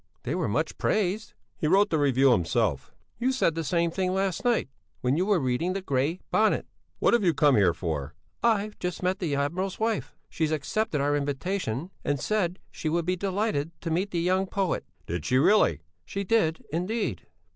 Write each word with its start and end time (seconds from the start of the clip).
They 0.23 0.33
were 0.33 0.47
much 0.47 0.79
praised." 0.79 1.33
"He 1.59 1.67
wrote 1.67 1.91
the 1.91 1.99
review 1.99 2.31
himself." 2.31 2.91
"You 3.19 3.31
said 3.31 3.53
the 3.53 3.63
same 3.63 3.91
thing 3.91 4.15
last 4.15 4.43
night 4.43 4.67
when 5.01 5.15
you 5.15 5.27
were 5.27 5.39
reading 5.39 5.73
the 5.73 5.81
Grey 5.83 6.21
Bonnet." 6.31 6.65
"What 6.97 7.13
have 7.13 7.23
you 7.23 7.35
come 7.35 7.55
here 7.55 7.71
for?" 7.75 8.15
"I've 8.41 8.79
just 8.79 9.03
met 9.03 9.19
the 9.19 9.35
admiral's 9.35 9.79
wife; 9.79 10.15
she's 10.27 10.51
accepted 10.51 11.01
our 11.01 11.15
invitation 11.15 11.91
and 12.03 12.19
said 12.19 12.57
she 12.71 12.89
would 12.89 13.05
be 13.05 13.15
delighted 13.15 13.79
to 13.81 13.91
meet 13.91 14.09
the 14.09 14.19
young 14.19 14.47
poet." 14.47 14.85
"Did 15.05 15.23
she 15.23 15.37
really?" 15.37 15.81
"She 16.03 16.23
did, 16.23 16.65
indeed." 16.73 17.27